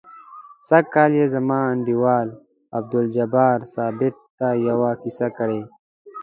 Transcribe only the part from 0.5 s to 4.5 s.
سږ کال یې زما انډیوال عبدالجبار ثابت ته